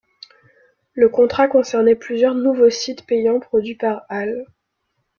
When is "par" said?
3.75-4.07